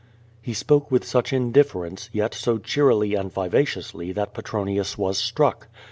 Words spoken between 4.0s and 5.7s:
that Petronius was struck.